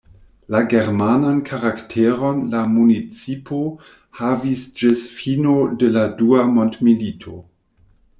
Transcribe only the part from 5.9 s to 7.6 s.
la dua mondmilito.